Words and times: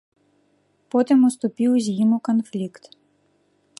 Потым 0.95 1.19
уступіў 1.29 1.71
з 1.89 1.93
ім 2.07 2.17
у 2.17 2.21
канфлікт. 2.29 2.83